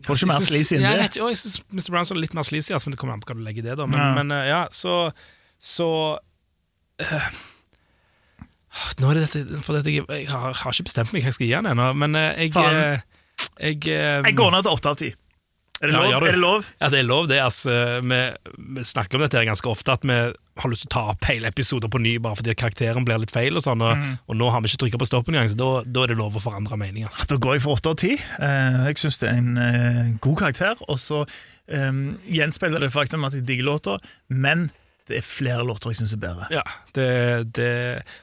[0.05, 1.09] Får ikke mer sleaze enn det.
[1.19, 1.89] Jeg syns Mr.
[1.95, 3.69] Brownson er litt mer sleazy, altså, men det kommer an på hva du legger i
[3.71, 3.77] det.
[3.83, 4.09] da Men Ja.
[4.21, 4.95] men, eh, ja så,
[5.59, 5.89] så
[7.03, 7.29] eh,
[9.01, 11.37] Nå er det dette For dette, jeg, jeg har, har ikke bestemt meg hva jeg
[11.39, 13.05] skal gi den ennå, men jeg, jeg, eh,
[13.61, 15.13] jeg, eh, Jeg går ned til 8 av 10.
[15.83, 16.23] Er det Ja, lov?
[16.25, 16.67] er det lov?
[16.81, 17.39] Ja, det er lov, det.
[17.43, 17.73] Altså,
[18.07, 18.19] vi,
[18.79, 20.15] vi snakker om dette her ganske ofte, at vi
[20.63, 23.35] har lyst til å ta opp hele episoder på ny bare fordi karakteren blir litt
[23.35, 24.13] feil, og sånn, og, Mm.
[24.31, 26.39] og nå har vi ikke trykka på stoppen engang, så da, da er det lov
[26.39, 27.05] å forandre mening.
[27.11, 27.27] Altså.
[27.35, 28.15] Da går jeg for 8 av 10.
[28.39, 30.79] Eh, jeg syns det er en eh, god karakter.
[30.89, 31.25] Og så
[31.69, 33.99] um, gjenspeiler det faktum at jeg digger låta,
[34.31, 34.71] men
[35.09, 36.47] det er flere låter jeg syns er bedre.
[36.53, 36.63] Ja,
[36.97, 37.09] det,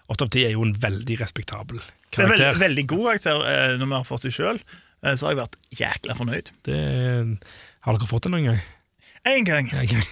[0.10, 2.38] 8 av 10 er jo en veldig respektabel karakter.
[2.38, 4.62] Det er veldig, veldig god karakter eh, når vi har fått det sjøl.
[5.06, 6.52] Eh, så har jeg vært jækla fornøyd.
[6.68, 6.80] Det,
[7.86, 8.62] har dere fått det noen gang?
[9.30, 9.70] Én gang.
[9.78, 10.06] En gang.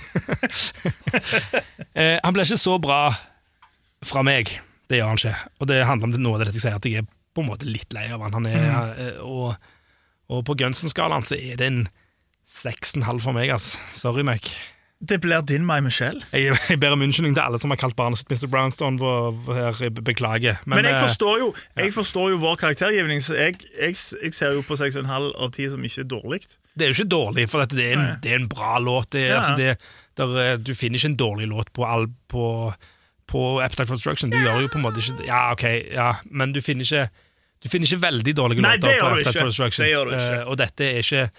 [2.00, 3.02] eh, han ble ikke så bra
[4.06, 4.54] fra meg.
[4.90, 5.36] Det gjør han ikke.
[5.58, 7.70] Og det handler om noe av det jeg sier, at jeg er på en måte
[7.70, 8.38] litt lei av han.
[8.38, 9.22] han er, mm.
[9.26, 9.72] og,
[10.30, 11.84] og på Gunsen-skalaen så er det en
[12.50, 13.76] 6,5 for meg, ass.
[13.98, 14.50] Sorry, Mac.
[15.00, 16.20] Det blir din My Michelle.
[16.36, 18.50] Jeg, jeg ber om unnskyldning til alle som har kalt barnet sitt Mr.
[18.52, 19.00] Brownstone.
[19.48, 20.58] Her, beklager.
[20.68, 24.58] Men, jeg, eh, forstår jo, jeg forstår jo vår karaktergivning, så jeg, jeg, jeg ser
[24.58, 26.42] jo på 6,5 av 10 som ikke er dårlig.
[26.76, 29.12] det er jo ikke dårlig, for det, er en, det er en bra låt.
[29.16, 29.38] Det, er- Ja.
[29.40, 29.78] altså, det,
[30.20, 32.74] der, eh, du finner ikke en dårlig låt på, all, på,
[33.28, 34.30] på Abstract Construction.
[34.32, 35.64] Du Du gjør jo på en måte ikke Ja, ok,
[35.96, 37.08] ja, men du finner ikke
[37.64, 39.84] Du finner ikke veldig dårlige Nei, låter på Appetite for Destruction.
[39.86, 40.44] Det gjør du ikke.
[40.44, 41.30] Uh, og dette er ikke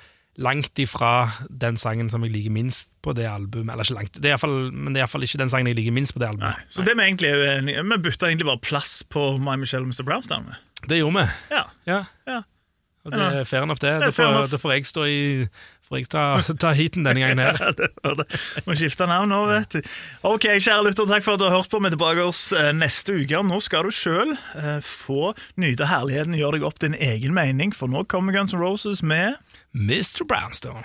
[0.40, 1.30] langt ifra
[1.62, 3.74] den sangen som jeg liker minst på det albumet.
[3.74, 5.68] Eller ikke langt, det er i hvert fall, men det er iallfall ikke den sangen
[5.70, 6.62] jeg liker minst på det albumet.
[6.72, 7.32] Så det vi egentlig
[7.66, 10.06] Vi bytta egentlig bare plass på My Michelle og Mr.
[10.06, 10.48] Brownstown?
[10.88, 11.28] Det gjorde vi.
[11.52, 11.66] Ja.
[11.86, 12.04] Ja.
[12.28, 12.40] Ja.
[13.04, 13.94] Og det er fair enough, det.
[13.96, 14.50] Da fair får, enough.
[14.52, 15.20] da får jeg stå i
[15.90, 16.24] Får jeg ta,
[16.62, 17.56] ta heaten denne gangen her.
[17.64, 18.26] Ja, det var det.
[18.62, 19.88] Må skifte navn nå, vet du.
[20.28, 21.80] Ok, kjære lytter, takk for at du har hørt på.
[21.82, 23.40] Vi er tilbake oss eh, neste uke.
[23.48, 24.36] Nå skal du sjøl
[24.86, 29.02] få nyte herligheten, gjøre deg opp din egen mening, for nå kommer Guns N' Roses
[29.02, 29.40] med
[29.74, 30.26] Mr.
[30.26, 30.84] Brownstone.